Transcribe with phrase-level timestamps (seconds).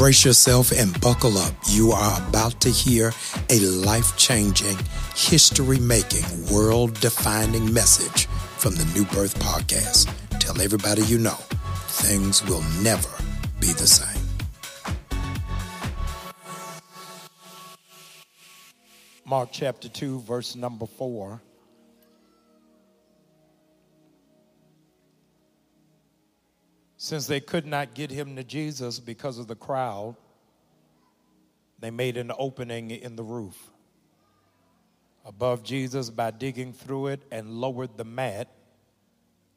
[0.00, 1.52] Brace yourself and buckle up.
[1.66, 3.12] You are about to hear
[3.50, 4.78] a life changing,
[5.14, 8.24] history making, world defining message
[8.56, 10.10] from the New Birth Podcast.
[10.38, 11.36] Tell everybody you know
[11.88, 13.10] things will never
[13.60, 14.24] be the same.
[19.26, 21.42] Mark chapter 2, verse number 4.
[27.02, 30.16] Since they could not get him to Jesus because of the crowd,
[31.78, 33.56] they made an opening in the roof
[35.24, 38.48] above Jesus by digging through it and lowered the mat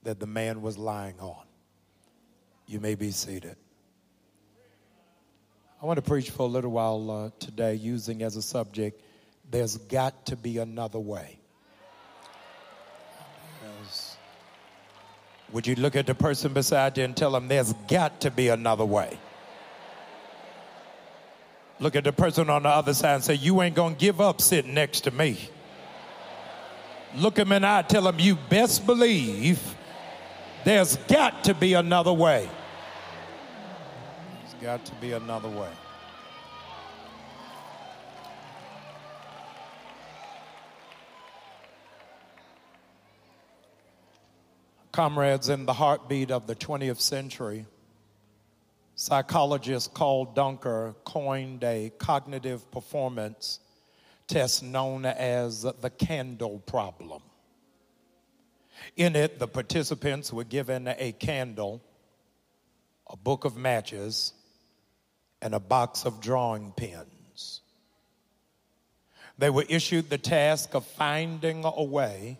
[0.04, 1.44] that the man was lying on.
[2.66, 3.58] You may be seated.
[5.82, 9.02] I want to preach for a little while uh, today using as a subject,
[9.52, 11.43] there's got to be another way.
[15.54, 18.48] Would you look at the person beside you and tell them there's got to be
[18.50, 19.20] another way?
[21.80, 24.42] Look at the person on the other side and say, You ain't gonna give up
[24.42, 25.38] sitting next to me.
[27.16, 29.76] Look him in the eye, tell him, You best believe
[30.66, 32.50] there's got to be another way.
[34.40, 35.70] There's got to be another way.
[44.94, 47.66] Comrades, in the heartbeat of the 20th century,
[48.94, 53.60] psychologist Karl Duncker coined a cognitive performance
[54.28, 57.24] test known as the candle problem.
[58.96, 61.82] In it, the participants were given a candle,
[63.10, 64.34] a book of matches,
[65.42, 67.62] and a box of drawing pens.
[69.40, 72.38] They were issued the task of finding a way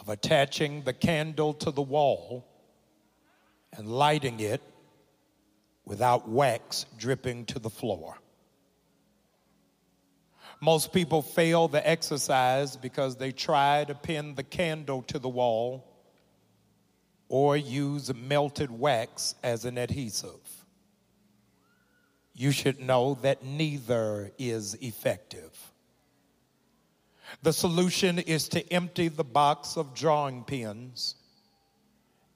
[0.00, 2.46] of attaching the candle to the wall
[3.76, 4.62] and lighting it
[5.84, 8.16] without wax dripping to the floor.
[10.60, 15.84] Most people fail the exercise because they try to pin the candle to the wall
[17.28, 20.66] or use melted wax as an adhesive.
[22.34, 25.67] You should know that neither is effective.
[27.42, 31.14] The solution is to empty the box of drawing pins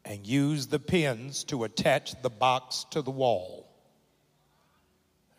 [0.04, 3.68] and use the pins to attach the box to the wall.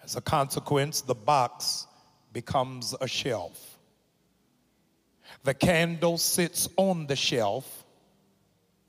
[0.03, 1.87] As a consequence, the box
[2.31, 3.77] becomes a shelf.
[5.43, 7.85] The candle sits on the shelf,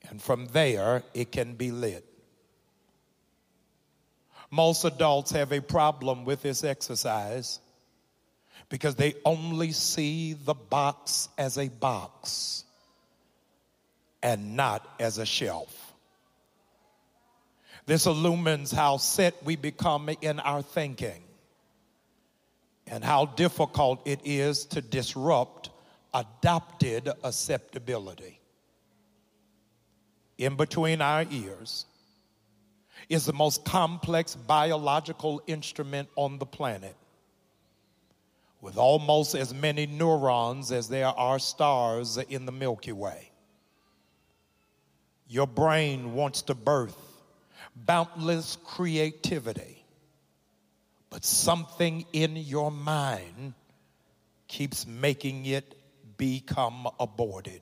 [0.08, 2.04] and from there it can be lit.
[4.50, 7.60] Most adults have a problem with this exercise
[8.68, 12.64] because they only see the box as a box
[14.22, 15.92] and not as a shelf.
[17.86, 21.22] This illumines how set we become in our thinking
[22.86, 25.70] and how difficult it is to disrupt
[26.14, 28.40] adopted acceptability.
[30.38, 31.86] In between our ears
[33.08, 36.96] is the most complex biological instrument on the planet
[38.64, 43.30] with almost as many neurons as there are stars in the Milky Way.
[45.28, 46.96] Your brain wants to birth
[47.76, 49.84] boundless creativity,
[51.10, 53.52] but something in your mind
[54.48, 55.74] keeps making it
[56.16, 57.60] become aborted.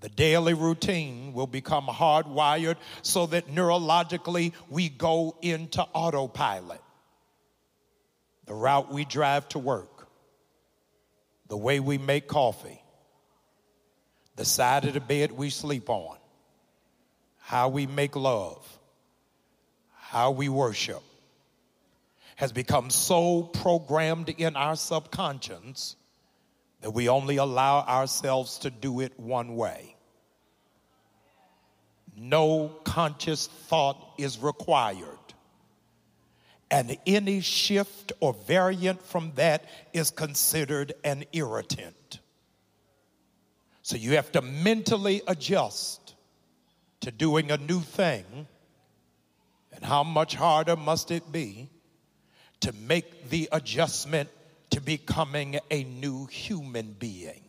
[0.00, 6.80] The daily routine will become hardwired so that neurologically we go into autopilot
[8.46, 10.08] the route we drive to work,
[11.48, 12.80] the way we make coffee,
[14.36, 16.16] the side of the bed we sleep on,
[17.38, 18.66] how we make love,
[19.94, 21.02] how we worship,
[22.36, 25.96] has become so programmed in our subconscious
[26.82, 29.96] that we only allow ourselves to do it one way.
[32.16, 35.25] No conscious thought is required
[36.70, 42.20] and any shift or variant from that is considered an irritant.
[43.82, 46.14] So you have to mentally adjust
[47.00, 48.24] to doing a new thing.
[49.72, 51.68] And how much harder must it be
[52.60, 54.28] to make the adjustment
[54.70, 57.42] to becoming a new human being?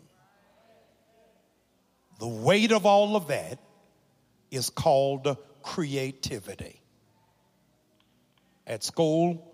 [2.20, 3.60] The weight of all of that
[4.52, 6.80] is called creativity.
[8.68, 9.50] At school,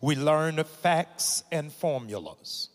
[0.00, 2.70] we learned facts and formulas.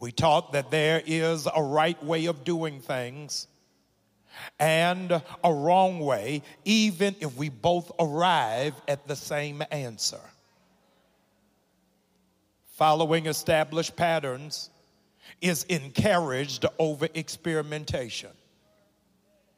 [0.00, 3.46] We taught that there is a right way of doing things
[4.58, 10.20] and a wrong way, even if we both arrive at the same answer.
[12.66, 14.70] Following established patterns
[15.40, 18.30] is encouraged over experimentation.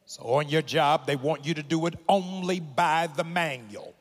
[0.05, 3.96] So, on your job, they want you to do it only by the manual.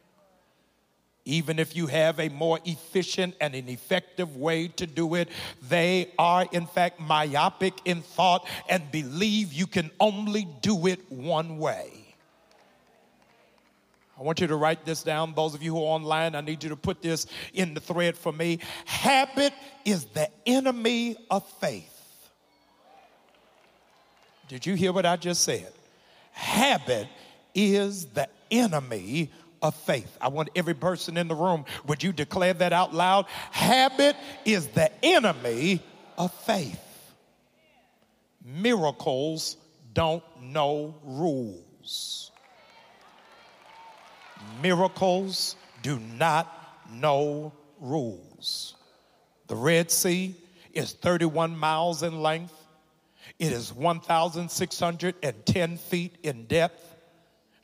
[1.28, 5.28] Even if you have a more efficient and an effective way to do it,
[5.68, 11.58] they are in fact myopic in thought and believe you can only do it one
[11.58, 11.90] way.
[14.18, 15.34] I want you to write this down.
[15.34, 18.16] Those of you who are online, I need you to put this in the thread
[18.16, 18.60] for me.
[18.86, 19.52] Habit
[19.84, 21.92] is the enemy of faith.
[24.48, 25.72] Did you hear what I just said?
[26.30, 27.08] Habit
[27.52, 29.32] is the enemy
[29.66, 30.16] of faith.
[30.20, 33.26] I want every person in the room, would you declare that out loud?
[33.50, 35.82] Habit is the enemy
[36.16, 36.80] of faith.
[38.44, 39.56] Miracles
[39.92, 42.30] don't know rules.
[44.62, 46.52] Miracles do not
[46.92, 48.76] know rules.
[49.48, 50.36] The Red Sea
[50.72, 52.54] is 31 miles in length.
[53.38, 56.95] It is 1,610 feet in depth.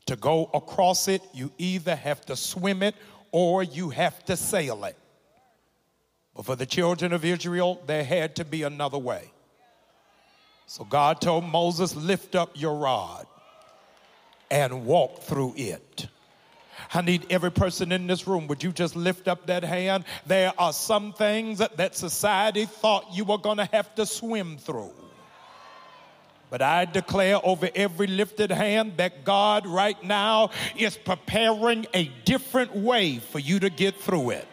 [0.07, 2.95] To go across it, you either have to swim it
[3.31, 4.97] or you have to sail it.
[6.35, 9.31] But for the children of Israel, there had to be another way.
[10.67, 13.27] So God told Moses, Lift up your rod
[14.51, 16.07] and walk through it.
[16.93, 18.47] I need every person in this room.
[18.49, 20.05] Would you just lift up that hand?
[20.27, 24.93] There are some things that society thought you were going to have to swim through.
[26.53, 32.77] But I declare over every lifted hand that God right now is preparing a different
[32.77, 34.47] way for you to get through it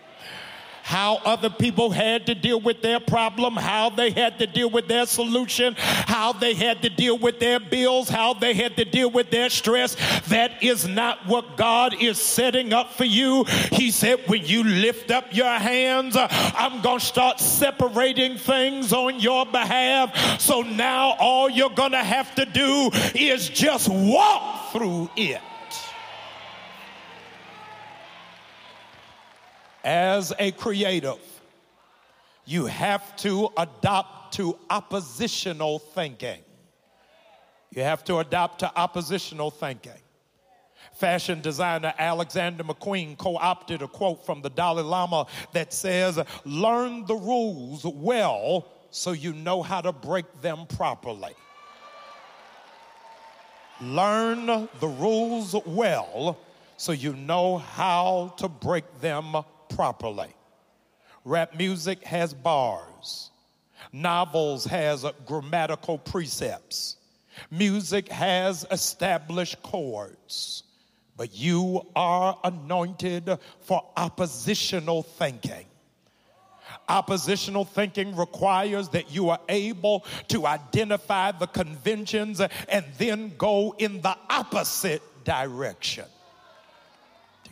[0.89, 4.87] how other people had to deal with their problem, how they had to deal with
[4.87, 9.11] their solution, how they had to deal with their bills, how they had to deal
[9.11, 9.95] with their stress.
[10.29, 13.43] That is not what God is setting up for you.
[13.71, 19.19] He said, when you lift up your hands, I'm going to start separating things on
[19.19, 20.41] your behalf.
[20.41, 25.39] So now all you're going to have to do is just walk through it.
[29.83, 31.19] As a creative,
[32.45, 36.39] you have to adopt to oppositional thinking.
[37.71, 39.91] You have to adopt to oppositional thinking.
[40.93, 47.05] Fashion designer Alexander McQueen co opted a quote from the Dalai Lama that says, Learn
[47.05, 51.33] the rules well so you know how to break them properly.
[53.81, 56.37] Learn the rules well
[56.77, 59.35] so you know how to break them
[59.69, 60.33] properly.
[61.25, 63.31] Rap music has bars.
[63.91, 66.97] Novels has grammatical precepts.
[67.51, 70.63] Music has established chords.
[71.17, 75.65] But you are anointed for oppositional thinking.
[76.87, 84.01] Oppositional thinking requires that you are able to identify the conventions and then go in
[84.01, 86.05] the opposite direction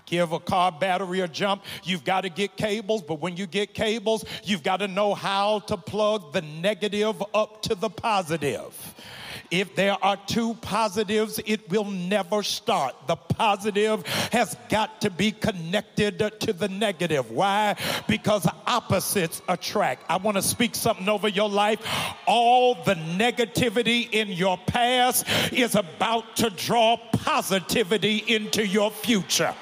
[0.08, 3.04] give a car battery a jump, you've got to get cables.
[3.04, 7.62] But when you get cables, you've got to know how to plug the negative up
[7.64, 8.96] to the positive.
[9.50, 12.96] If there are two positives, it will never start.
[13.08, 17.32] The positive has got to be connected to the negative.
[17.32, 17.76] Why?
[18.08, 20.04] Because opposites attract.
[20.10, 21.80] I want to speak something over your life.
[22.26, 29.54] All the negativity in your past is about to draw positivity into your future.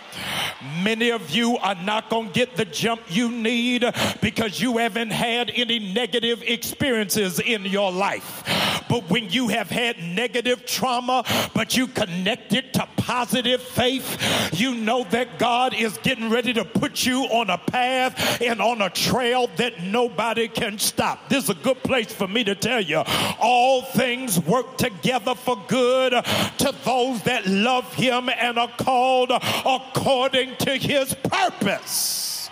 [0.81, 3.85] Many of you are not going to get the jump you need
[4.21, 8.43] because you haven't had any negative experiences in your life.
[8.89, 14.75] But when you have had negative trauma, but you connect it to positive faith, you
[14.75, 18.89] know that God is getting ready to put you on a path and on a
[18.89, 21.29] trail that nobody can stop.
[21.29, 23.03] This is a good place for me to tell you
[23.39, 30.44] all things work together for good to those that love Him and are called according
[30.57, 32.49] to His purpose.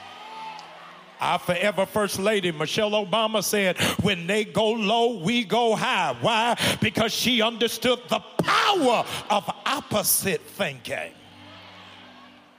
[1.20, 6.16] Our forever First Lady, Michelle Obama, said, When they go low, we go high.
[6.20, 6.58] Why?
[6.82, 11.14] Because she understood the power of opposite thinking.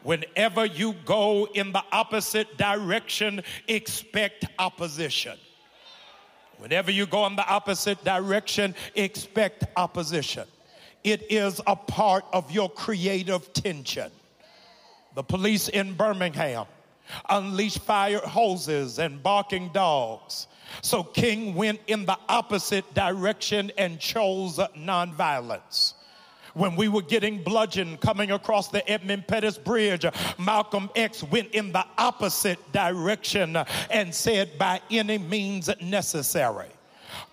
[0.02, 5.36] Whenever you go in the opposite direction, expect opposition.
[6.58, 10.44] Whenever you go in the opposite direction, expect opposition.
[11.02, 14.10] It is a part of your creative tension.
[15.14, 16.66] The police in Birmingham
[17.28, 20.48] unleashed fire hoses and barking dogs.
[20.82, 25.94] So King went in the opposite direction and chose nonviolence.
[26.54, 30.06] When we were getting bludgeoned coming across the Edmund Pettus Bridge,
[30.38, 33.56] Malcolm X went in the opposite direction
[33.90, 36.68] and said, by any means necessary.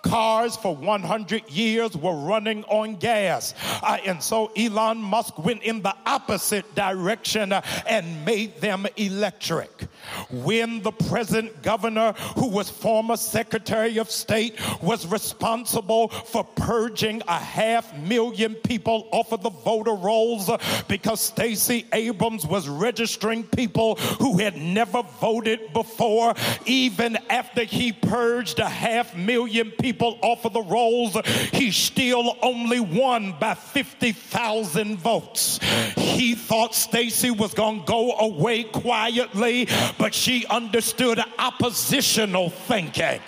[0.02, 3.54] Cars for 100 years were running on gas.
[3.84, 9.88] Uh, and so Elon Musk went in the opposite direction uh, and made them electric.
[10.32, 17.38] When the present governor, who was former Secretary of State, was responsible for purging a
[17.38, 20.58] half million people off of the voter rolls uh,
[20.88, 26.34] because Stacey Abrams was registering people who had never voted before,
[26.66, 31.18] even after he purged a half million people off of the rolls,
[31.52, 35.60] he still only won by 50,000 votes.
[35.96, 43.20] He thought Stacey was going to go away quietly, but she understood oppositional thinking.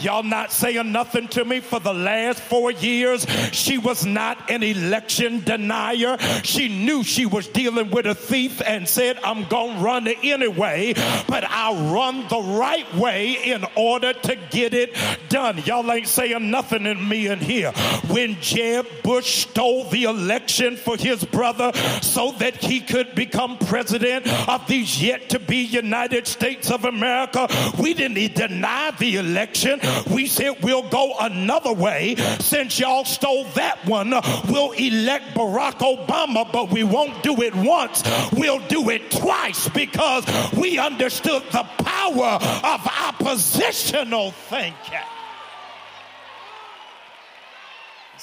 [0.00, 3.26] Y'all not saying nothing to me for the last four years.
[3.52, 6.18] She was not an election denier.
[6.42, 10.94] She knew she was dealing with a thief and said, I'm going to run anyway,
[11.28, 14.96] but I'll run the right way in order to get it
[15.28, 15.58] done.
[15.64, 17.72] Y'all ain't saying nothing in me in here.
[18.08, 21.72] When Jeb Bush stole the election for his brother
[22.02, 27.48] so that he could become president of these yet to be United States of America,
[27.78, 29.80] we didn't deny the election.
[30.10, 32.16] We said we'll go another way.
[32.40, 34.10] Since y'all stole that one,
[34.48, 38.02] we'll elect Barack Obama, but we won't do it once.
[38.32, 45.21] We'll do it twice because we understood the power of oppositional thinking.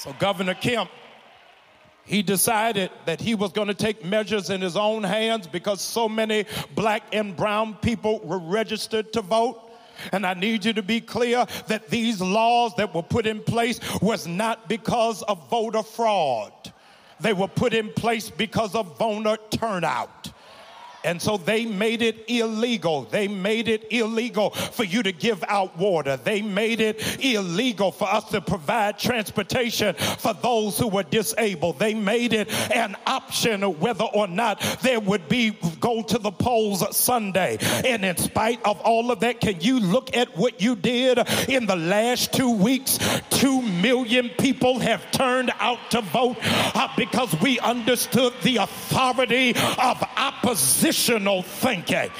[0.00, 0.88] So Governor Kemp,
[2.06, 6.08] he decided that he was going to take measures in his own hands because so
[6.08, 9.60] many black and brown people were registered to vote.
[10.10, 13.78] And I need you to be clear that these laws that were put in place
[14.00, 16.52] was not because of voter fraud.
[17.20, 20.19] They were put in place because of voter turnout.
[21.04, 23.02] And so they made it illegal.
[23.02, 26.16] They made it illegal for you to give out water.
[26.16, 31.78] They made it illegal for us to provide transportation for those who were disabled.
[31.78, 36.84] They made it an option whether or not there would be go to the polls
[36.96, 37.58] Sunday.
[37.84, 41.66] And in spite of all of that, can you look at what you did in
[41.66, 42.98] the last two weeks?
[43.30, 50.02] Two million people have turned out to vote uh, because we understood the authority of
[50.16, 52.10] opposition traditional thinking.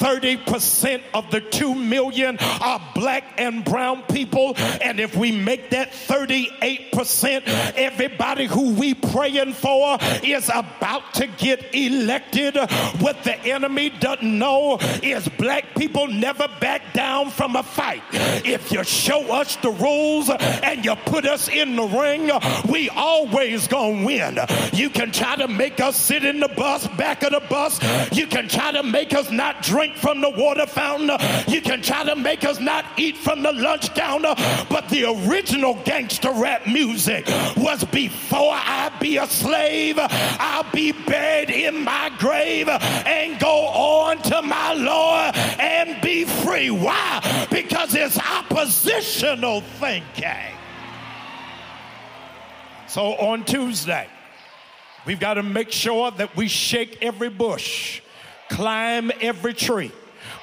[0.00, 4.54] 30% of the 2 million are black and brown people.
[4.82, 7.42] And if we make that 38%,
[7.76, 12.56] everybody who we praying for is about to get elected.
[13.00, 18.02] What the enemy doesn't know is black people never back down from a fight.
[18.12, 22.30] If you show us the rules and you put us in the ring,
[22.70, 24.38] we always gonna win.
[24.72, 27.78] You can try to make us sit in the bus, back of the bus.
[28.12, 31.10] You can try to make us not drink from the water fountain.
[31.46, 34.34] You can try to make us not eat from the lunch counter.
[34.68, 37.26] But the original gangster rap music
[37.56, 44.18] was before I be a slave, I'll be buried in my grave and go on
[44.22, 46.70] to my Lord and be free.
[46.70, 47.46] Why?
[47.50, 50.56] Because it's oppositional thinking.
[52.86, 54.08] So on Tuesday,
[55.10, 58.00] we've got to make sure that we shake every bush
[58.48, 59.90] climb every tree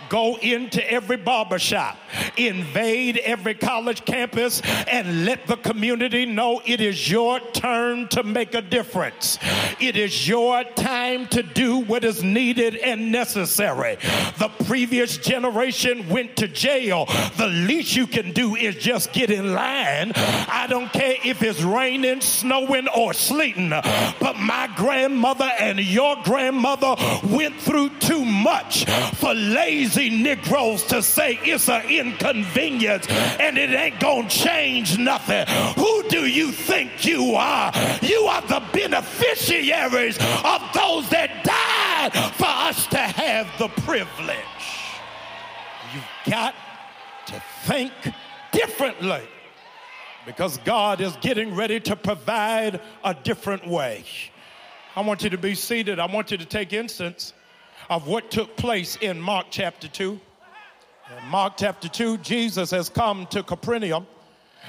[0.09, 1.97] go into every barbershop,
[2.37, 8.53] invade every college campus, and let the community know it is your turn to make
[8.53, 9.37] a difference.
[9.79, 13.97] It is your time to do what is needed and necessary.
[14.37, 17.05] The previous generation went to jail.
[17.37, 20.13] The least you can do is just get in line.
[20.15, 26.95] I don't care if it's raining, snowing, or sleeting, but my grandmother and your grandmother
[27.23, 28.85] went through too much
[29.15, 35.45] for lazy lazy Negroes to say it's an inconvenience and it ain't gonna change nothing.
[35.75, 37.71] Who do you think you are?
[38.01, 44.37] You are the beneficiaries of those that died for us to have the privilege.
[45.93, 46.53] You've got
[47.27, 47.93] to think
[48.51, 49.23] differently
[50.25, 54.03] because God is getting ready to provide a different way.
[54.95, 55.99] I want you to be seated.
[55.99, 57.33] I want you to take instance
[57.89, 60.19] of what took place in Mark chapter 2.
[61.17, 64.05] In Mark chapter 2, Jesus has come to Capernaum,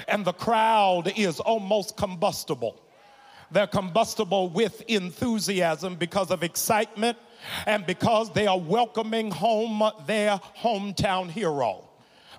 [0.06, 2.80] and the crowd is almost combustible.
[3.50, 7.18] They're combustible with enthusiasm because of excitement
[7.66, 11.88] and because they are welcoming home their hometown hero.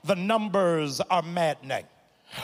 [0.06, 1.86] The numbers are maddening.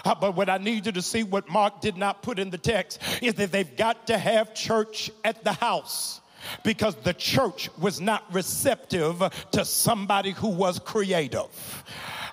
[0.04, 2.58] Uh, but what I need you to see, what Mark did not put in the
[2.58, 6.22] text, is that they've got to have church at the house
[6.64, 9.22] because the church was not receptive
[9.52, 11.84] to somebody who was creative.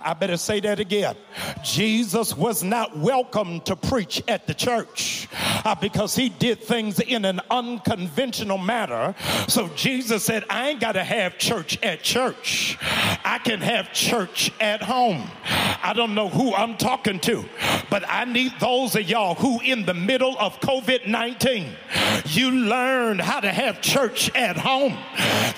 [0.05, 1.17] I better say that again.
[1.63, 5.29] Jesus was not welcome to preach at the church
[5.65, 9.15] uh, because he did things in an unconventional manner.
[9.49, 12.79] So Jesus said, I ain't got to have church at church.
[13.25, 15.31] I can have church at home.
[15.83, 17.45] I don't know who I'm talking to,
[17.91, 21.75] but I need those of y'all who, in the middle of COVID 19,
[22.27, 24.97] you learned how to have church at home.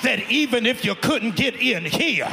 [0.03, 2.29] That even if you couldn't get in here,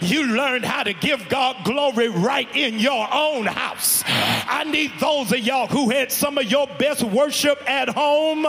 [0.00, 4.02] you learned how to give God glory right in your own house.
[4.06, 8.44] I need those of y'all who had some of your best worship at home.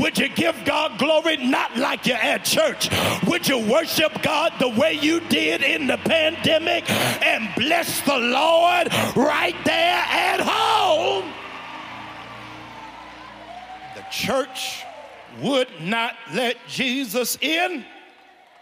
[0.00, 2.88] Would you give God glory not like you're at church?
[3.26, 8.37] Would you worship God the way you did in the pandemic and bless the Lord
[9.16, 11.32] right there at home?
[13.96, 14.84] The church
[15.40, 17.84] would not let Jesus in,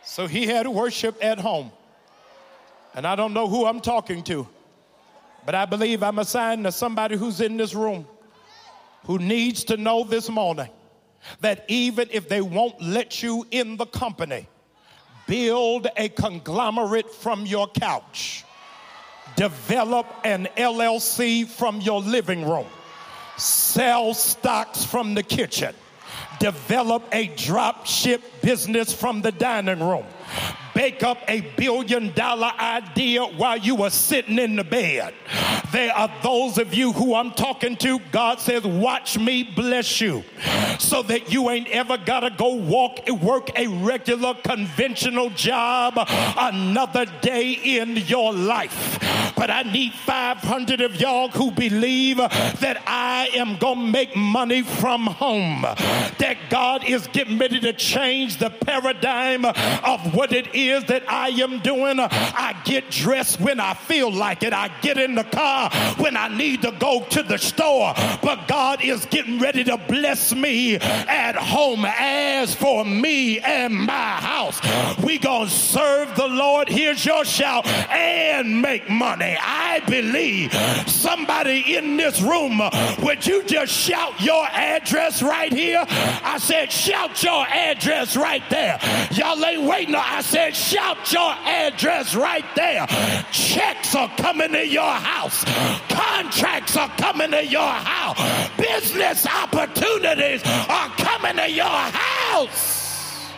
[0.03, 1.71] so he had worship at home.
[2.95, 4.49] And I don't know who I'm talking to,
[5.45, 8.07] but I believe I'm assigned to somebody who's in this room
[9.05, 10.69] who needs to know this morning
[11.41, 14.49] that even if they won't let you in the company,
[15.27, 18.45] build a conglomerate from your couch,
[19.37, 22.67] develop an LLC from your living room,
[23.37, 25.75] sell stocks from the kitchen,
[26.41, 30.07] develop a drop ship business from the dining room
[30.77, 35.15] bake up a billion dollar idea while you are sitting in the bed.
[35.73, 40.23] There are those of you who I'm talking to, God says, Watch me bless you
[40.79, 47.07] so that you ain't ever got to go walk, work a regular conventional job another
[47.23, 48.99] day in your life.
[49.35, 54.63] But I need 500 of y'all who believe that I am going to make money
[54.63, 60.66] from home, that God is getting ready to change the paradigm of what it is
[60.71, 61.99] is that I am doing.
[61.99, 64.53] Uh, I get dressed when I feel like it.
[64.53, 67.95] I get in the car when I need to go to the store.
[68.23, 71.85] But God is getting ready to bless me at home.
[71.87, 74.61] As for me and my house,
[75.03, 76.69] we gonna serve the Lord.
[76.69, 79.37] Here's your shout and make money.
[79.41, 80.53] I believe
[80.89, 85.85] somebody in this room, uh, would you just shout your address right here?
[85.89, 88.79] I said, shout your address right there.
[89.13, 89.95] Y'all ain't waiting.
[89.95, 92.87] I said, Shout your address right there.
[93.31, 95.45] Checks are coming to your house.
[95.91, 98.51] Contracts are coming to your house.
[98.57, 103.31] Business opportunities are coming to your house.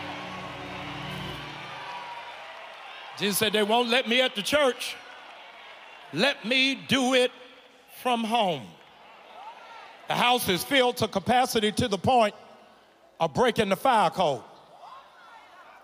[3.19, 4.95] Jesus said, They won't let me at the church.
[6.13, 7.33] Let me do it
[8.01, 8.63] from home.
[10.07, 12.37] The house is filled to capacity to the point
[13.19, 14.43] of breaking the fire code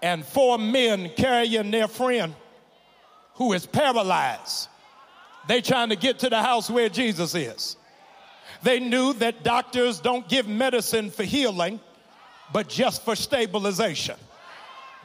[0.04, 2.34] and four men carrying their friend
[3.36, 4.68] who is paralyzed.
[5.48, 7.78] They trying to get to the house where Jesus is.
[8.62, 11.80] They knew that doctors don't give medicine for healing,
[12.52, 14.16] but just for stabilization.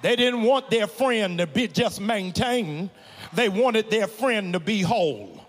[0.01, 2.89] They didn't want their friend to be just maintained.
[3.31, 5.45] They wanted their friend to be whole.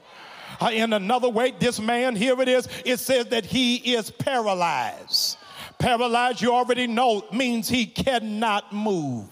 [0.60, 5.38] Uh, in another way, this man, here it is, it says that he is paralyzed.
[5.80, 9.26] Paralyzed, you already know, means he cannot move.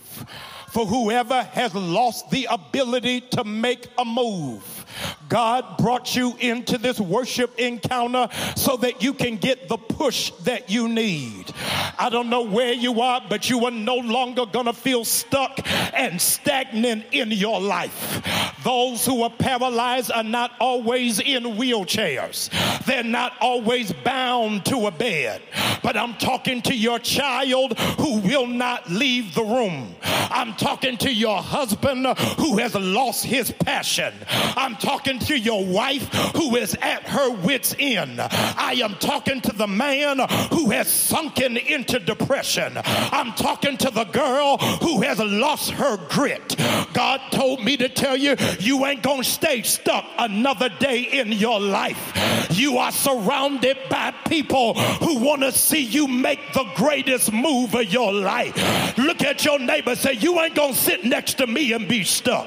[0.71, 4.87] For whoever has lost the ability to make a move,
[5.29, 10.71] God brought you into this worship encounter so that you can get the push that
[10.71, 11.53] you need.
[11.99, 15.61] I don't know where you are, but you are no longer going to feel stuck
[15.95, 18.23] and stagnant in your life.
[18.65, 22.51] Those who are paralyzed are not always in wheelchairs,
[22.85, 25.43] they're not always bound to a bed.
[25.83, 29.95] But I'm talking to your child who will not leave the room.
[30.03, 32.07] I'm talking to your husband
[32.39, 34.13] who has lost his passion.
[34.29, 38.21] I'm talking to your wife who is at her wits' end.
[38.21, 40.19] I am talking to the man
[40.51, 42.75] who has sunken into depression.
[42.85, 46.57] I'm talking to the girl who has lost her grit.
[46.93, 51.61] God told me to tell you, you ain't gonna stay stuck another day in your
[51.61, 52.49] life.
[52.51, 57.93] You are surrounded by people who want to see you make the greatest move of
[57.93, 58.99] your life.
[58.99, 62.47] Look at your neighbor, say, You ain't gonna sit next to me and be stuck.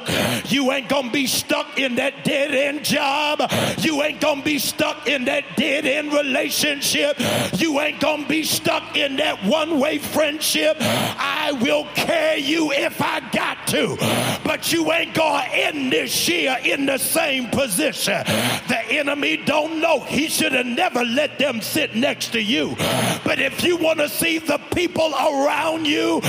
[0.51, 3.41] You ain't gonna be stuck in that dead end job.
[3.80, 7.17] You ain't gonna be stuck in that dead end relationship.
[7.58, 10.78] You ain't gonna be stuck in that one way friendship.
[10.80, 13.97] I will carry you if I got to,
[14.43, 18.24] but you ain't to end this year in the same position.
[18.67, 20.00] The enemy don't know.
[20.02, 22.76] He should have never let them sit next to you.
[23.24, 26.21] But if you want to see the people around you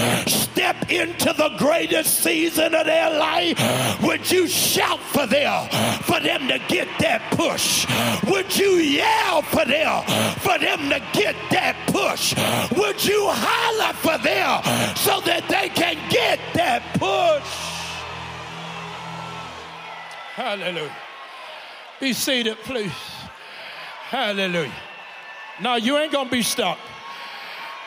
[0.62, 3.58] step into the greatest season of their life,
[4.00, 5.68] would you shout for them,
[6.02, 7.84] for them to get that push?
[8.30, 10.04] Would you yell for them,
[10.38, 12.32] for them to get that push?
[12.78, 14.62] Would you holler for them
[14.94, 17.42] so that they can get that push?
[20.36, 20.96] Hallelujah.
[21.98, 22.92] Be seated, please.
[24.10, 24.72] Hallelujah.
[25.60, 26.78] Now you ain't gonna be stuck.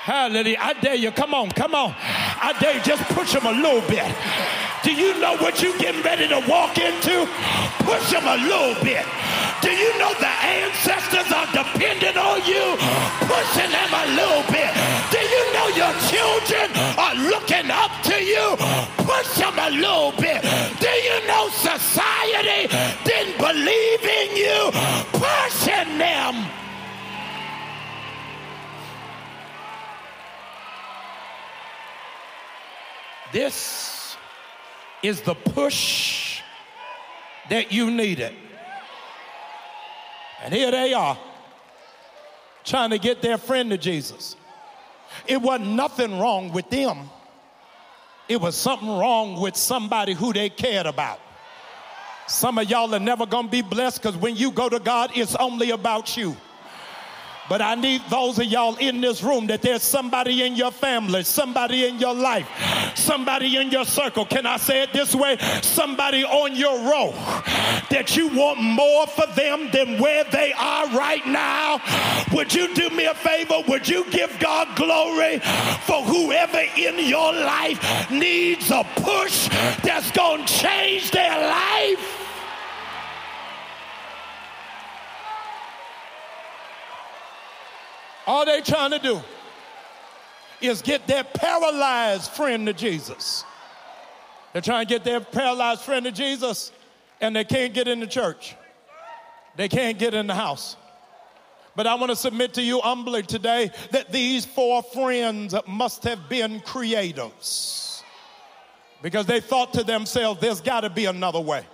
[0.05, 0.61] Hallelujah.
[0.61, 1.09] I dare you.
[1.09, 1.95] Come on, come on.
[1.97, 2.81] I dare you.
[2.85, 4.05] Just push them a little bit.
[4.85, 7.25] Do you know what you're getting ready to walk into?
[7.81, 9.01] Push them a little bit.
[9.65, 12.77] Do you know the ancestors are dependent on you?
[13.25, 14.69] Pushing them a little bit.
[15.09, 16.69] Do you know your children
[17.01, 18.53] are looking up to you?
[19.09, 20.45] Push them a little bit.
[20.77, 22.69] Do you know society
[23.09, 24.69] didn't believe in you?
[25.17, 26.45] Pushing them.
[33.31, 34.15] This
[35.03, 36.41] is the push
[37.49, 38.33] that you needed.
[40.43, 41.17] And here they are
[42.63, 44.35] trying to get their friend to Jesus.
[45.27, 47.09] It wasn't nothing wrong with them,
[48.27, 51.19] it was something wrong with somebody who they cared about.
[52.27, 55.35] Some of y'all are never gonna be blessed because when you go to God, it's
[55.35, 56.35] only about you.
[57.47, 61.23] But I need those of y'all in this room that there's somebody in your family,
[61.23, 62.47] somebody in your life,
[62.95, 64.25] somebody in your circle.
[64.25, 65.37] Can I say it this way?
[65.61, 67.11] Somebody on your row
[67.91, 71.79] that you want more for them than where they are right now.
[72.33, 73.61] Would you do me a favor?
[73.67, 75.39] Would you give God glory
[75.85, 79.49] for whoever in your life needs a push
[79.83, 82.14] that's going to change their life?
[88.27, 89.21] All they trying to do
[90.61, 93.43] is get their paralyzed friend to Jesus.
[94.53, 96.71] They're trying to get their paralyzed friend to Jesus,
[97.21, 98.55] and they can't get in the church.
[99.55, 100.75] They can't get in the house.
[101.75, 106.29] But I want to submit to you humbly today that these four friends must have
[106.29, 108.01] been creatives
[109.01, 111.65] because they thought to themselves, there's got to be another way.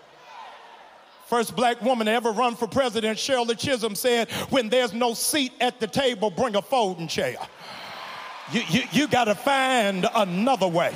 [1.31, 5.53] First black woman to ever run for president, Shirley Chisholm, said, When there's no seat
[5.61, 7.37] at the table, bring a folding chair.
[8.51, 10.93] You, you, you got to find another way.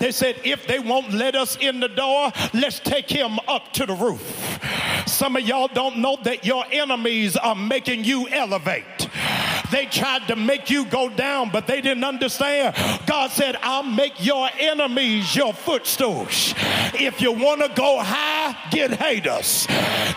[0.00, 3.84] They said, if they won't let us in the door, let's take him up to
[3.84, 4.58] the roof.
[5.06, 9.10] Some of y'all don't know that your enemies are making you elevate.
[9.70, 12.76] They tried to make you go down, but they didn't understand.
[13.06, 16.54] God said, I'll make your enemies your footstools.
[16.94, 19.66] If you want to go high, get haters.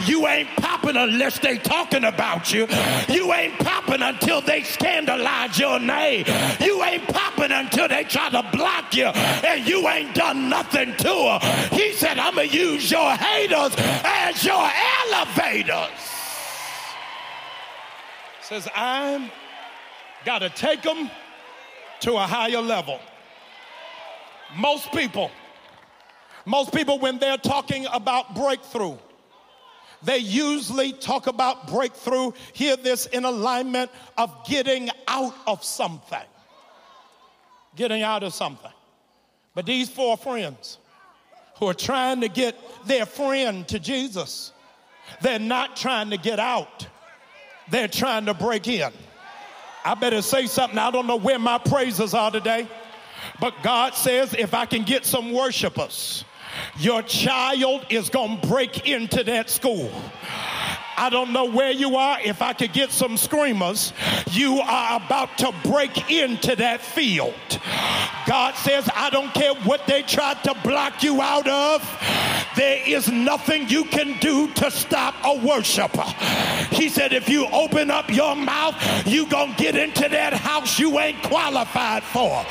[0.05, 2.67] You ain't popping unless they talking about you.
[3.09, 6.25] You ain't popping until they scandalize your name.
[6.59, 11.39] You ain't popping until they try to block you and you ain't done nothing to
[11.39, 11.69] her.
[11.75, 14.69] He said, I'm going to use your haters as your
[15.09, 16.16] elevators.
[18.47, 19.29] Says, I'm
[20.23, 21.11] got to take them
[21.99, 22.97] to a higher level.
[24.55, 25.29] Most people,
[26.45, 28.95] most people, when they're talking about breakthrough,
[30.01, 36.25] they usually talk about breakthrough, hear this in alignment of getting out of something.
[37.75, 38.71] Getting out of something.
[39.55, 40.77] But these four friends
[41.59, 42.55] who are trying to get
[42.85, 44.53] their friend to Jesus,
[45.21, 46.87] they're not trying to get out,
[47.69, 48.91] they're trying to break in.
[49.83, 50.77] I better say something.
[50.77, 52.67] I don't know where my praises are today,
[53.39, 56.25] but God says if I can get some worshipers,
[56.77, 59.91] your child is going to break into that school.
[60.97, 62.17] I don't know where you are.
[62.23, 63.93] If I could get some screamers,
[64.31, 67.35] you are about to break into that field.
[68.25, 71.83] God says, I don't care what they tried to block you out of.
[72.55, 76.03] There is nothing you can do to stop a worshiper.
[76.71, 80.99] He said, if you open up your mouth, you gonna get into that house you
[80.99, 82.43] ain't qualified for.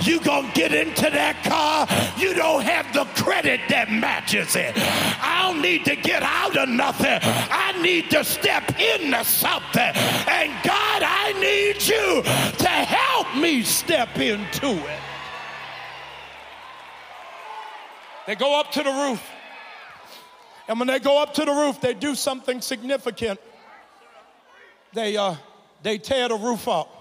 [0.00, 1.86] You gonna get into that car,
[2.18, 4.72] you don't have the credit that matches it.
[4.76, 7.18] I don't need to get out of nothing.
[7.22, 9.80] I need need to step into something.
[9.80, 15.00] And God, I need you to help me step into it.
[18.26, 19.22] They go up to the roof.
[20.68, 23.40] And when they go up to the roof, they do something significant.
[24.92, 25.34] They, uh,
[25.82, 26.96] they tear the roof up.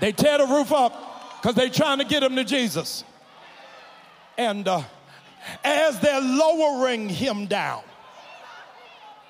[0.00, 3.04] They tear the roof up because they're trying to get him to Jesus.
[4.36, 4.82] And uh,
[5.64, 7.82] as they're lowering him down,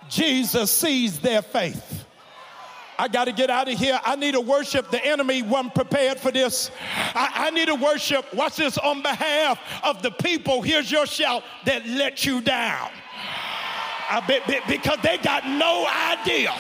[0.09, 2.05] Jesus sees their faith.
[2.99, 4.01] I got to get out of here.
[4.05, 4.91] I need to worship.
[4.91, 6.73] The enemy wasn't prepared for this.
[7.15, 10.63] I, I, need to worship, watch this, on behalf of the people.
[10.63, 12.91] Here's your shout that let you down.
[14.11, 14.21] I
[14.67, 16.53] because they got no idea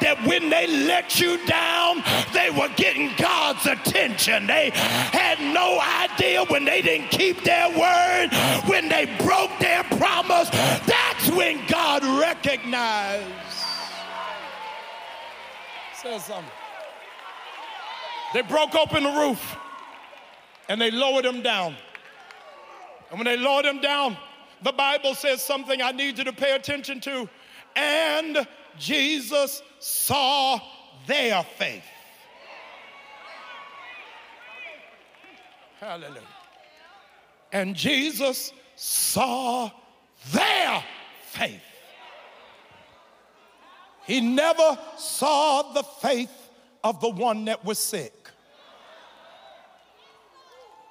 [0.00, 4.46] that when they let you down, they were getting God's attention.
[4.46, 8.28] They had no idea when they didn't keep their word,
[8.66, 10.48] when they broke their promise.
[10.50, 13.30] That's when God recognized
[16.00, 16.50] says something.
[18.32, 19.56] They broke open the roof
[20.68, 21.76] and they lowered them down.
[23.10, 24.16] And when they lowered them down,
[24.62, 27.28] the Bible says something I need you to pay attention to.
[27.76, 28.46] And
[28.80, 30.58] Jesus saw
[31.06, 31.84] their faith.
[35.78, 36.22] Hallelujah.
[37.52, 39.70] And Jesus saw
[40.32, 40.84] their
[41.26, 41.60] faith.
[44.06, 46.32] He never saw the faith
[46.82, 48.28] of the one that was sick.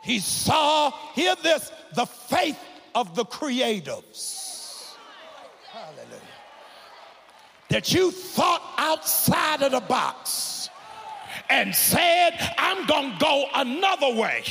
[0.03, 2.59] He saw, hear this, the faith
[2.95, 4.93] of the creatives.
[5.71, 6.21] Hallelujah.
[7.69, 10.69] That you thought outside of the box
[11.49, 14.43] and said, I'm going to go another way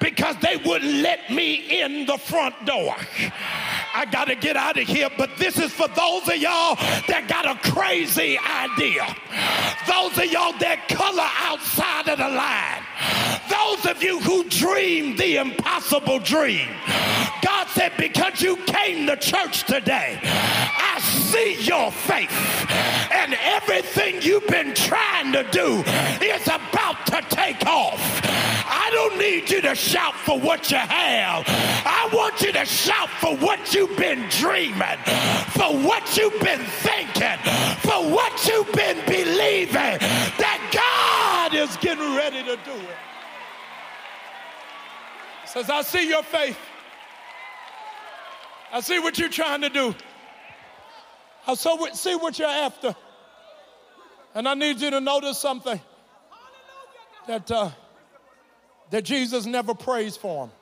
[0.00, 2.94] because they wouldn't let me in the front door.
[3.94, 5.08] I got to get out of here.
[5.16, 6.76] But this is for those of y'all
[7.08, 9.06] that got a crazy idea.
[9.86, 12.82] Those of y'all that color outside of the line.
[13.48, 16.68] Those of you who dream the impossible dream.
[17.42, 22.30] God said, because you came to church today, I see your faith.
[23.12, 25.84] And everything you've been trying to do
[26.24, 28.00] is about to take off.
[28.66, 31.44] I don't need you to shout for what you have.
[31.46, 34.98] I want you to shout for what you you've been dreaming,
[35.48, 37.38] for what you've been thinking,
[37.80, 39.98] for what you've been believing,
[40.38, 41.03] that God
[41.56, 42.98] is getting ready to do it.
[45.42, 46.58] He says, I see your faith.
[48.72, 49.94] I see what you're trying to do.
[51.46, 52.96] I see what you're after.
[54.34, 55.80] And I need you to notice something
[57.28, 57.70] that, uh,
[58.90, 60.52] that Jesus never prays for him.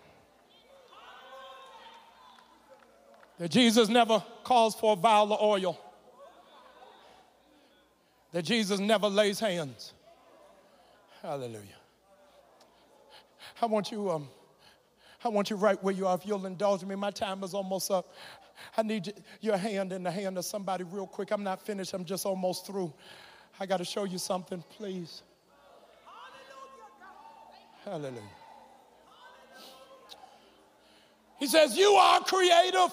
[3.39, 5.81] That Jesus never calls for a vial of oil.
[8.33, 9.93] That Jesus never lays hands.
[11.23, 11.79] Hallelujah.
[13.61, 14.29] I want you, um,
[15.25, 16.17] I want you right where you are.
[16.17, 18.13] If you'll indulge me, my time is almost up.
[18.77, 21.31] I need your hand in the hand of somebody real quick.
[21.31, 22.93] I'm not finished, I'm just almost through.
[23.61, 25.23] I got to show you something, please.
[27.85, 28.21] Hallelujah.
[31.39, 32.93] He says, You are creative.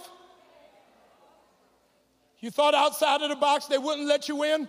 [2.39, 4.67] You thought outside of the box they wouldn't let you in?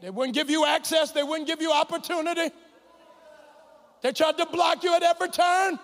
[0.00, 2.54] They wouldn't give you access, they wouldn't give you opportunity.
[4.02, 5.78] They tried to block you at every turn.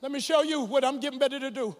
[0.00, 1.76] Let me show you what I'm getting ready to do.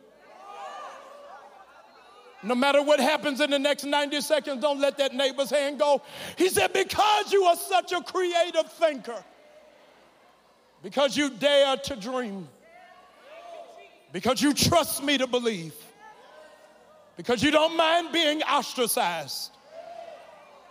[2.42, 6.03] No matter what happens in the next 90 seconds, don't let that neighbor's hand go.
[6.37, 9.24] He said, Because you are such a creative thinker,
[10.83, 12.48] because you dare to dream,
[14.12, 15.74] because you trust me to believe
[17.18, 19.51] because you don't mind being ostracized.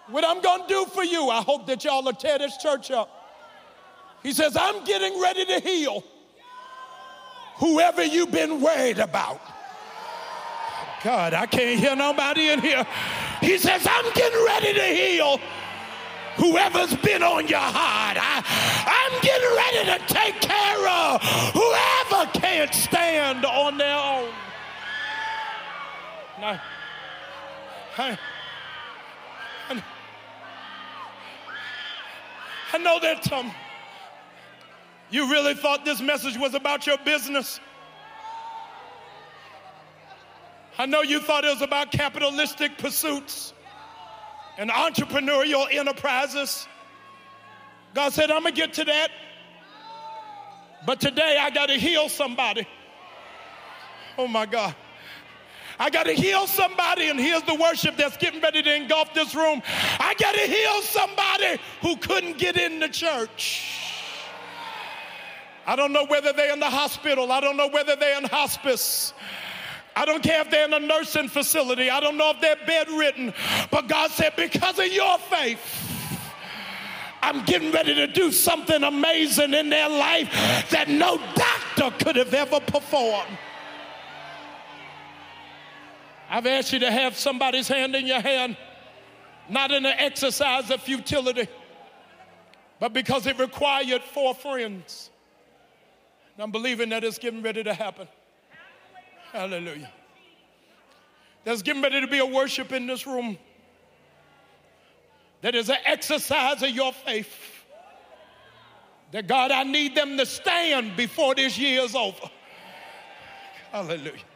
[0.10, 2.92] What I'm going to do for you, I hope that y'all will tear this church
[2.92, 3.10] up.
[4.24, 6.04] He says, I'm getting ready to heal
[7.56, 9.42] whoever you've been worried about.
[11.04, 12.86] God, I can't hear nobody in here.
[13.42, 15.40] He says, I'm getting ready to heal
[16.38, 18.18] whoever's been on your heart.
[18.20, 18.44] I,
[18.88, 21.22] I'm getting ready to take care of
[21.54, 24.30] whoever can't stand on their own.
[26.40, 26.48] No.
[26.48, 26.60] I,
[27.98, 28.20] I,
[32.74, 33.52] I know that um,
[35.10, 37.60] you really thought this message was about your business.
[40.78, 43.54] I know you thought it was about capitalistic pursuits
[44.58, 46.68] and entrepreneurial enterprises.
[47.94, 49.10] God said, I'm going to get to that.
[50.86, 52.68] But today I got to heal somebody.
[54.18, 54.76] Oh my God.
[55.80, 59.36] I got to heal somebody, and here's the worship that's getting ready to engulf this
[59.36, 59.62] room.
[60.00, 63.84] I got to heal somebody who couldn't get in the church.
[65.68, 69.14] I don't know whether they're in the hospital, I don't know whether they're in hospice.
[69.96, 71.90] I don't care if they're in a nursing facility.
[71.90, 73.34] I don't know if they're bedridden.
[73.72, 75.60] But God said, because of your faith,
[77.24, 80.30] I'm getting ready to do something amazing in their life
[80.70, 83.40] that no doctor could have ever performed.
[86.30, 88.58] I've asked you to have somebody's hand in your hand,
[89.50, 91.48] not in an exercise of futility,
[92.80, 95.10] but because it required four friends.
[96.36, 98.08] And I'm believing that it's getting ready to happen.
[99.32, 99.92] Hallelujah.
[101.44, 103.38] There's getting ready to be a worship in this room
[105.42, 107.64] that is an exercise of your faith.
[109.12, 112.30] That God, I need them to stand before this year is over.
[113.72, 114.27] Hallelujah.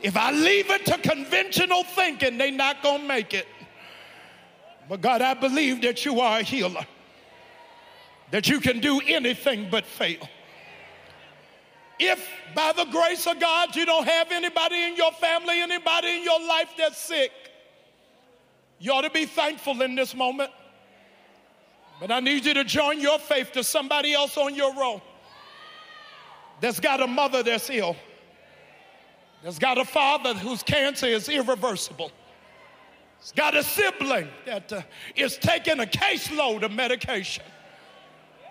[0.00, 3.46] If I leave it to conventional thinking, they're not going to make it.
[4.88, 6.86] But God, I believe that you are a healer,
[8.30, 10.28] that you can do anything but fail.
[11.98, 16.24] If by the grace of God you don't have anybody in your family, anybody in
[16.24, 17.32] your life that's sick,
[18.78, 20.50] you ought to be thankful in this moment.
[21.98, 25.00] But I need you to join your faith to somebody else on your row
[26.60, 27.96] that's got a mother that's ill,
[29.46, 32.10] that's got a father whose cancer is irreversible,
[33.20, 34.82] He's got a sibling that uh,
[35.14, 37.44] is taking a caseload of medication.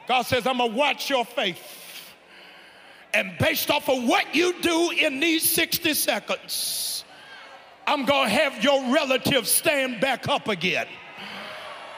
[0.07, 1.61] God says, I'm going to watch your faith.
[3.13, 7.03] And based off of what you do in these 60 seconds,
[7.85, 10.87] I'm going to have your relatives stand back up again.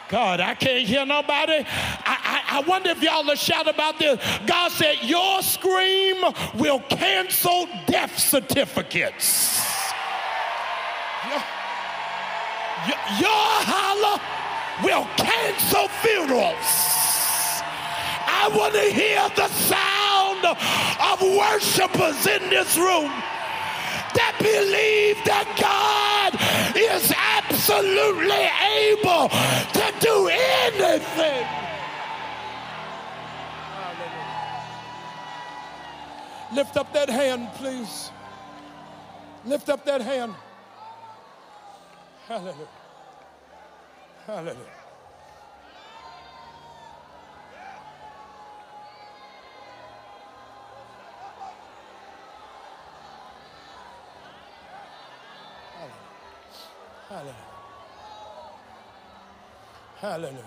[0.10, 1.66] God, I can't hear nobody.
[1.66, 1.66] I,
[2.06, 4.20] I, I, wonder if y'all will shout about this.
[4.46, 6.24] God said, Your scream
[6.56, 9.60] will cancel death certificates.
[11.28, 11.44] Your,
[12.88, 14.22] your, your holler
[14.84, 16.88] will cancel funerals.
[18.30, 23.12] I want to hear the sound of worshipers in this room
[24.16, 26.32] that believe that God
[26.76, 27.12] is
[27.70, 31.46] absolutely able to do anything.
[36.54, 38.12] Lift up that hand, please.
[39.46, 40.34] Lift up that hand.
[42.28, 42.56] Hallelujah.
[44.26, 44.56] Hallelujah.
[57.10, 57.47] Hallelujah.
[60.00, 60.44] Hallelujah.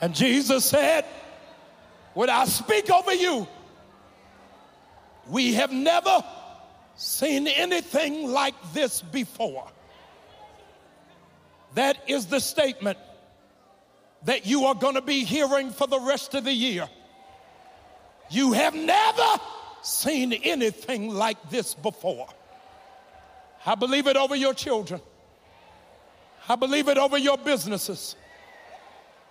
[0.00, 1.06] And Jesus said,
[2.12, 3.48] When I speak over you,
[5.28, 6.22] we have never
[6.96, 9.66] seen anything like this before.
[11.74, 12.98] That is the statement
[14.24, 16.88] that you are going to be hearing for the rest of the year.
[18.30, 19.40] You have never
[19.84, 22.26] seen anything like this before.
[23.66, 25.00] I believe it over your children.
[26.48, 28.16] I believe it over your businesses.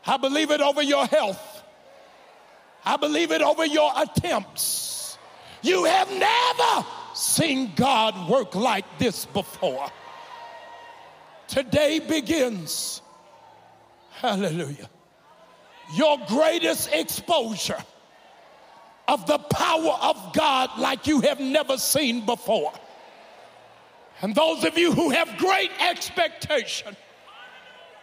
[0.06, 1.64] I believe it over your health.
[2.86, 5.18] I believe it over your attempts.
[5.62, 9.88] You have never seen God work like this before.
[11.48, 13.02] Today begins,
[14.12, 14.90] hallelujah,
[15.96, 17.84] your greatest exposure
[19.08, 22.74] of the power of God like you have never seen before.
[24.22, 26.96] And those of you who have great expectation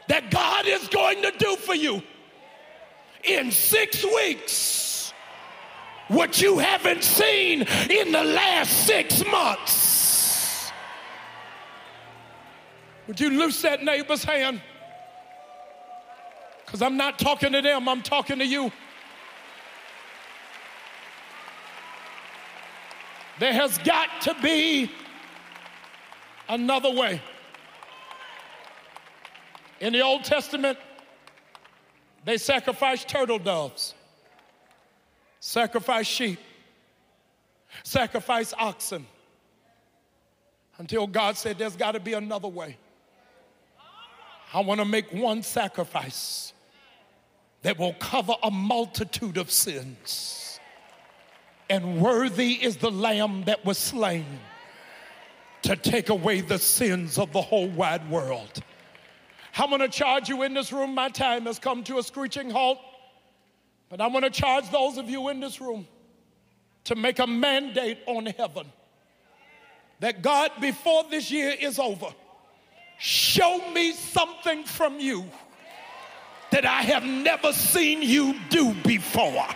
[0.09, 2.03] that God is going to do for you
[3.25, 5.13] in six weeks
[6.09, 10.73] what you haven't seen in the last six months.
[13.07, 14.61] Would you loose that neighbor's hand?
[16.65, 18.73] Because I'm not talking to them, I'm talking to you.
[23.41, 24.91] There has got to be
[26.47, 27.23] another way.
[29.81, 30.77] In the Old Testament,
[32.27, 33.95] they sacrificed turtle doves,
[35.41, 36.39] sacrificed sheep,
[37.83, 39.07] sacrificed oxen,
[40.77, 42.77] until God said, There's got to be another way.
[44.53, 46.53] I want to make one sacrifice
[47.63, 50.50] that will cover a multitude of sins
[51.71, 54.27] and worthy is the lamb that was slain
[55.63, 58.63] to take away the sins of the whole wide world.
[59.57, 60.95] I'm going to charge you in this room.
[60.95, 62.79] My time has come to a screeching halt.
[63.89, 65.87] But I'm going to charge those of you in this room
[66.85, 68.67] to make a mandate on heaven
[70.01, 72.07] that God, before this year is over,
[72.99, 75.25] show me something from you
[76.51, 79.47] that I have never seen you do before.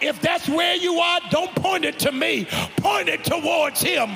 [0.00, 2.46] If that's where you are, don't point it to me.
[2.76, 4.10] Point it towards him.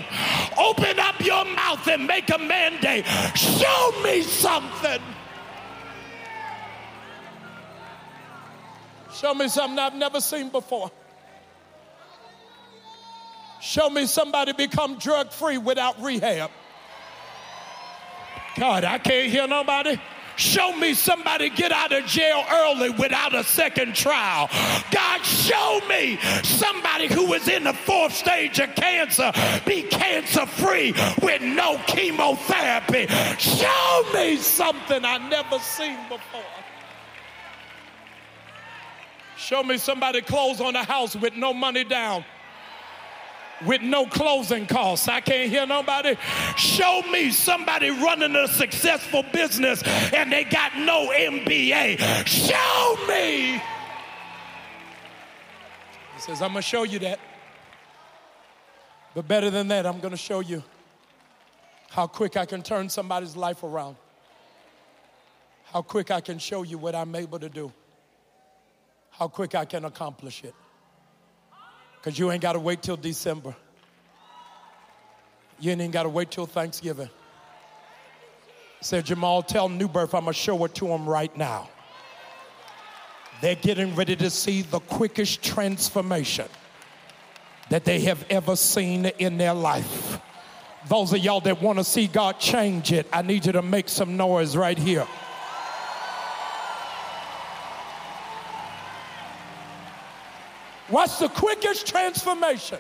[0.59, 3.07] Open up your mouth and make a mandate.
[3.35, 5.01] Show me something.
[9.15, 10.91] Show me something I've never seen before.
[13.61, 16.51] Show me somebody become drug free without rehab.
[18.57, 19.99] God, I can't hear nobody.
[20.41, 24.49] Show me somebody get out of jail early without a second trial.
[24.91, 29.33] God, show me somebody who was in the fourth stage of cancer
[29.67, 33.07] be cancer free with no chemotherapy.
[33.39, 36.41] Show me something I never seen before.
[39.37, 42.25] Show me somebody close on a house with no money down
[43.67, 45.09] with no closing costs.
[45.09, 46.17] I can't hear nobody.
[46.57, 49.83] Show me somebody running a successful business
[50.13, 52.27] and they got no MBA.
[52.27, 53.63] Show me.
[56.15, 57.19] He says, I'm going to show you that.
[59.15, 60.63] But better than that, I'm going to show you
[61.91, 63.97] how quick I can turn somebody's life around.
[65.65, 67.73] How quick I can show you what I'm able to do.
[69.11, 70.55] How quick I can accomplish it.
[72.01, 73.55] Because you ain't got to wait till December.
[75.59, 77.11] You ain't got to wait till Thanksgiving.
[78.81, 81.69] Said Jamal, tell New Birth I'm going to show it to them right now.
[83.43, 86.47] They're getting ready to see the quickest transformation
[87.69, 90.19] that they have ever seen in their life.
[90.89, 93.89] Those of y'all that want to see God change it, I need you to make
[93.89, 95.07] some noise right here.
[100.91, 102.79] What's the quickest transformation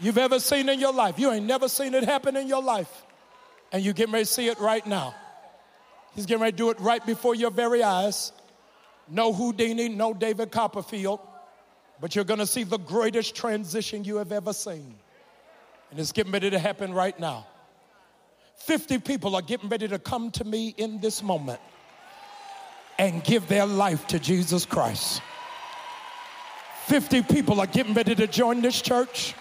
[0.00, 1.18] you've ever seen in your life?
[1.18, 3.04] You ain't never seen it happen in your life.
[3.70, 5.14] And you getting ready to see it right now.
[6.14, 8.32] He's getting ready to do it right before your very eyes.
[9.08, 11.20] No Houdini, no David Copperfield,
[12.00, 14.94] but you're going to see the greatest transition you have ever seen.
[15.90, 17.46] And it's getting ready to happen right now.
[18.56, 21.60] 50 people are getting ready to come to me in this moment
[22.98, 25.20] and give their life to Jesus Christ.
[26.86, 29.34] 50 people are getting ready to join this church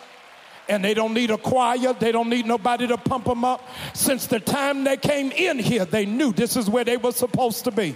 [0.67, 1.93] and they don't need a choir.
[1.93, 3.61] They don't need nobody to pump them up.
[3.93, 7.63] Since the time they came in here, they knew this is where they were supposed
[7.65, 7.95] to be.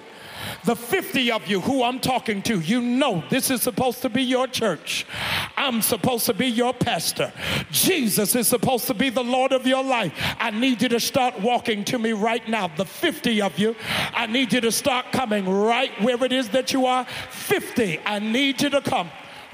[0.66, 4.22] The 50 of you who I'm talking to, you know this is supposed to be
[4.22, 5.08] your church.
[5.58, 7.34] I'm supposed to be your pastor.
[7.72, 10.14] Jesus is supposed to be the Lord of your life.
[10.40, 12.68] I need you to start walking to me right now.
[12.68, 13.76] The 50 of you,
[14.14, 17.06] I need you to start coming right where it is that you are.
[17.32, 19.10] 50, I need you to come.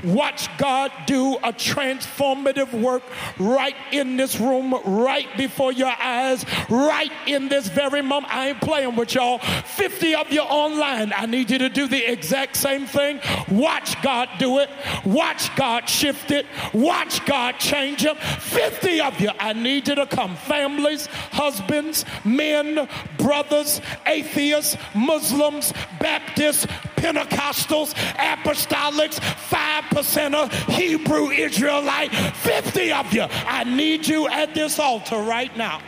[0.06, 3.04] Watch God do a transformative work
[3.40, 8.34] right in this room, right before your eyes, right in this very moment.
[8.34, 9.40] I ain't playing with y'all.
[9.40, 13.20] 50 of you online, I need you to do the exact same thing.
[13.50, 14.70] Watch God do it.
[15.06, 16.46] Watch God shift it.
[16.74, 18.16] Watch God change them.
[18.18, 20.36] 50 of you, I need you to come.
[20.36, 22.88] Families, husbands, men,
[23.18, 26.68] brothers, atheists, Muslims, Baptists,
[27.06, 33.28] Pentecostals, Apostolics, five percenter, Hebrew Israelite, 50 of you.
[33.30, 35.82] I need you at this altar right now.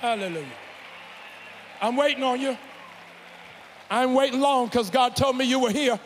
[0.00, 0.46] Hallelujah.
[1.80, 2.58] I'm waiting on you.
[3.90, 5.98] I'm waiting long because God told me you were here.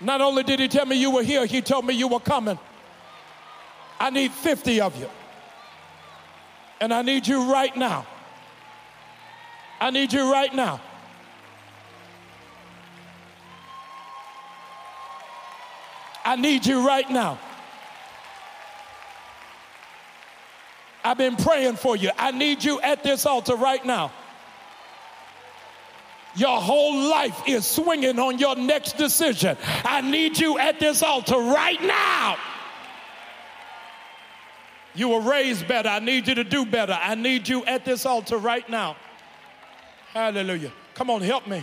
[0.00, 2.58] Not only did He tell me you were here, He told me you were coming.
[4.00, 5.10] I need 50 of you.
[6.80, 8.06] And I need you right now.
[9.80, 10.80] I need you right now.
[16.24, 17.38] I need you right now.
[21.04, 22.10] I've been praying for you.
[22.18, 24.10] I need you at this altar right now.
[26.34, 29.56] Your whole life is swinging on your next decision.
[29.84, 32.36] I need you at this altar right now.
[34.96, 35.88] You were raised better.
[35.88, 36.98] I need you to do better.
[37.00, 38.96] I need you at this altar right now.
[40.16, 40.72] Hallelujah.
[40.94, 41.62] Come on, help me.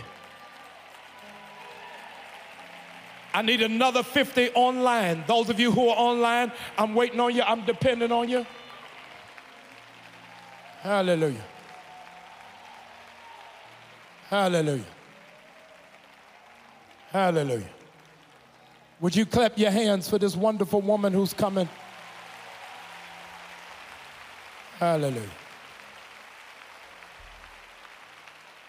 [3.34, 5.24] I need another 50 online.
[5.26, 7.42] Those of you who are online, I'm waiting on you.
[7.42, 8.46] I'm depending on you.
[10.82, 11.44] Hallelujah.
[14.28, 14.84] Hallelujah.
[17.10, 17.70] Hallelujah.
[19.00, 21.68] Would you clap your hands for this wonderful woman who's coming?
[24.78, 25.43] Hallelujah.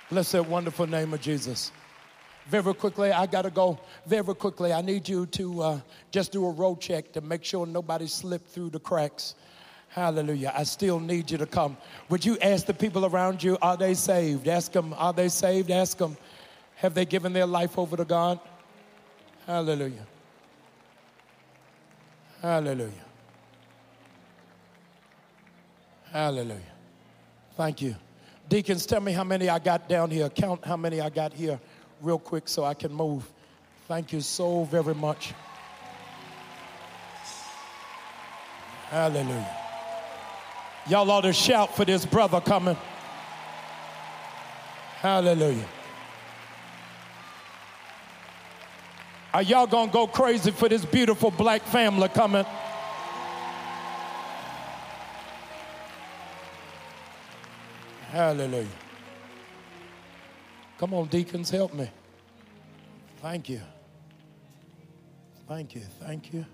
[0.09, 1.71] Bless that wonderful name of Jesus.
[2.47, 3.79] Very quickly, I got to go.
[4.05, 5.79] Very quickly, I need you to uh,
[6.11, 9.33] just do a road check to make sure nobody slipped through the cracks.
[9.89, 10.53] Hallelujah.
[10.55, 11.75] I still need you to come.
[12.09, 14.47] Would you ask the people around you, are they saved?
[14.47, 15.71] Ask them, are they saved?
[15.71, 16.17] Ask them,
[16.75, 18.39] have they given their life over to God?
[19.47, 20.05] Hallelujah.
[22.41, 22.91] Hallelujah.
[26.11, 26.61] Hallelujah.
[27.57, 27.95] Thank you.
[28.47, 30.29] Deacons, tell me how many I got down here.
[30.29, 31.59] Count how many I got here
[32.01, 33.29] real quick so I can move.
[33.87, 35.33] Thank you so very much.
[38.89, 39.57] Hallelujah.
[40.87, 42.77] Y'all ought to shout for this brother coming.
[44.99, 45.65] Hallelujah.
[49.33, 52.45] Are y'all gonna go crazy for this beautiful black family coming?
[58.09, 58.67] Hallelujah.
[60.77, 61.89] Come on, deacons, help me.
[63.21, 63.61] Thank you.
[65.47, 65.81] Thank you.
[65.99, 66.45] Thank you.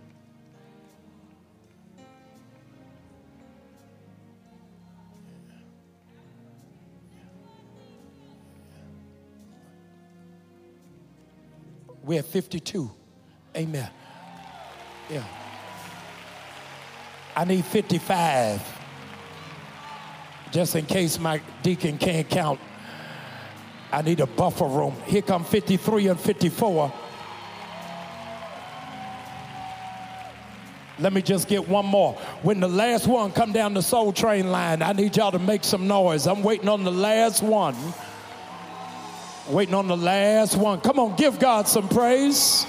[12.03, 12.91] We're at 52.
[13.55, 13.89] Amen.
[15.09, 15.23] Yeah.
[17.35, 18.80] I need 55.
[20.51, 22.59] Just in case my deacon can't count.
[23.91, 24.95] I need a buffer room.
[25.05, 26.93] Here come 53 and 54.
[30.99, 32.13] Let me just get one more.
[32.43, 35.63] When the last one come down the soul train line, I need y'all to make
[35.63, 36.27] some noise.
[36.27, 37.75] I'm waiting on the last one.
[39.49, 40.79] Waiting on the last one.
[40.79, 42.65] Come on, give God some praise.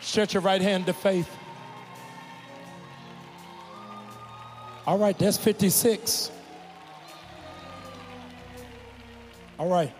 [0.00, 1.30] Stretch your right hand to faith.
[4.88, 6.30] All right, that's 56.
[9.58, 9.92] All right.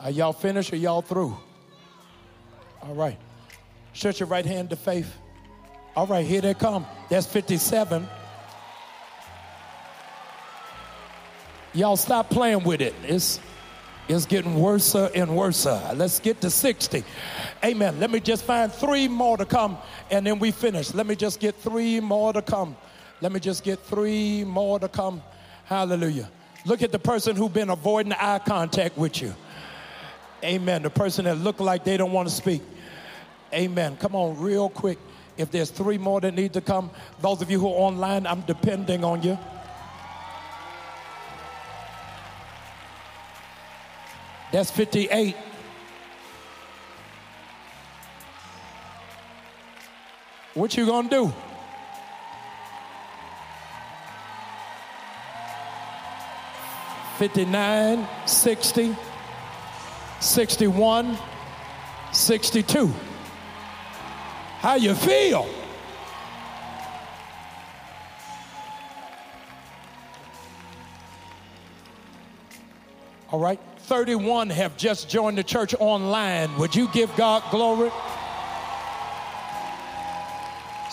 [0.00, 1.38] Are y'all finished or y'all through?
[2.82, 3.16] All right.
[3.92, 5.16] Stretch your right hand to faith.
[5.94, 6.86] All right, here they come.
[7.08, 8.08] That's 57.
[11.72, 12.96] Y'all stop playing with it.
[13.04, 13.38] It's,
[14.10, 15.66] it's getting worse and worse.
[15.66, 17.04] Let's get to 60.
[17.64, 18.00] Amen.
[18.00, 19.78] Let me just find three more to come
[20.10, 20.92] and then we finish.
[20.92, 22.76] Let me just get three more to come.
[23.20, 25.22] Let me just get three more to come.
[25.64, 26.28] Hallelujah.
[26.66, 29.32] Look at the person who's been avoiding eye contact with you.
[30.42, 30.82] Amen.
[30.82, 32.62] The person that look like they don't want to speak.
[33.54, 33.96] Amen.
[33.96, 34.98] Come on, real quick.
[35.36, 36.90] If there's three more that need to come,
[37.20, 39.38] those of you who are online, I'm depending on you.
[44.52, 45.36] That's 58.
[50.54, 51.32] What you gonna do?
[57.18, 58.96] Fifty-nine, sixty,
[60.20, 61.16] sixty-one,
[62.12, 62.92] sixty-two.
[64.60, 65.48] How you feel?
[73.30, 73.60] All right.
[73.84, 76.56] 31 have just joined the church online.
[76.58, 77.90] Would you give God glory?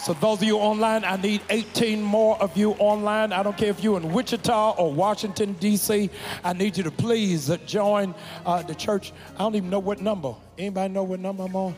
[0.07, 3.33] So, those of you online, I need 18 more of you online.
[3.33, 6.09] I don't care if you're in Wichita or Washington, D.C.
[6.45, 8.15] I need you to please join
[8.45, 9.11] uh, the church.
[9.35, 10.33] I don't even know what number.
[10.57, 11.75] Anybody know what number I'm on?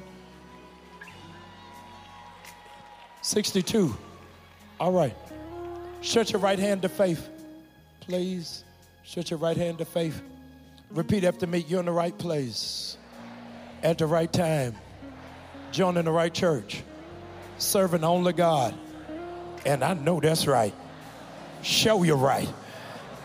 [3.22, 3.98] 62.
[4.80, 5.16] All right.
[6.02, 7.28] Shut your right hand to faith,
[8.00, 8.64] please.
[9.04, 10.22] Shut your right hand to faith.
[10.92, 11.60] Repeat after me.
[11.68, 12.98] You're in the right place
[13.84, 14.76] at the right time,
[15.72, 16.82] joining the right church,
[17.58, 18.74] serving only God.
[19.66, 20.74] And I know that's right.
[21.62, 22.50] Show you right.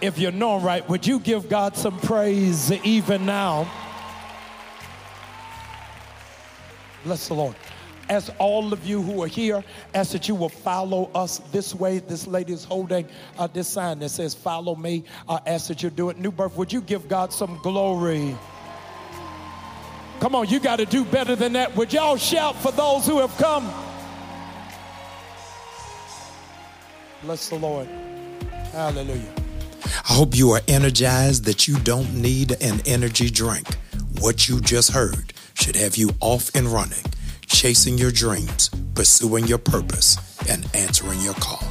[0.01, 3.71] If you know right, would you give God some praise even now?
[7.05, 7.57] Bless the Lord
[8.09, 11.99] as all of you who are here, ask that you will follow us this way.
[11.99, 13.07] This lady is holding
[13.39, 15.05] uh, this sign that says, Follow me.
[15.29, 16.19] I uh, ask that you do it.
[16.19, 18.37] New birth, would you give God some glory?
[20.21, 21.75] Come on, you got to do better than that.
[21.77, 23.71] Would y'all shout for those who have come?
[27.23, 27.89] Bless the Lord.
[28.73, 29.33] Hallelujah.
[29.85, 33.67] I hope you are energized that you don't need an energy drink.
[34.21, 37.05] What you just heard should have you off and running
[37.65, 40.19] chasing your dreams, pursuing your purpose,
[40.51, 41.67] and answering your call.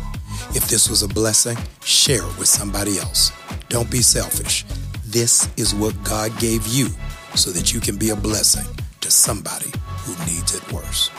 [0.55, 3.31] If this was a blessing, share it with somebody else.
[3.69, 4.65] Don't be selfish.
[5.05, 6.87] This is what God gave you
[7.35, 8.65] so that you can be a blessing
[9.01, 11.11] to somebody who needs it worse.